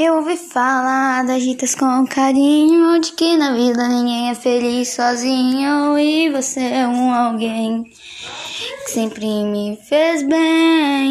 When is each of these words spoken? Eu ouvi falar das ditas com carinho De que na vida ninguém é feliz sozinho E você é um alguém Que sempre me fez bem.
Eu 0.00 0.14
ouvi 0.14 0.36
falar 0.36 1.24
das 1.26 1.42
ditas 1.42 1.74
com 1.74 2.06
carinho 2.06 3.00
De 3.00 3.10
que 3.14 3.36
na 3.36 3.52
vida 3.52 3.88
ninguém 3.88 4.30
é 4.30 4.34
feliz 4.36 4.90
sozinho 4.90 5.98
E 5.98 6.30
você 6.30 6.60
é 6.60 6.86
um 6.86 7.12
alguém 7.12 7.82
Que 7.82 8.90
sempre 8.92 9.26
me 9.26 9.76
fez 9.88 10.22
bem. 10.22 11.07